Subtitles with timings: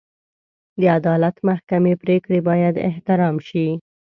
[0.79, 3.67] د عدالت محکمې پرېکړې باید احترام شي.